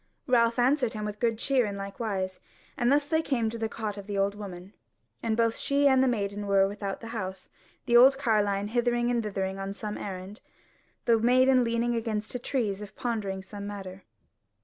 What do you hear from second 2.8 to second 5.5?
thus they came to the cot of the old woman, and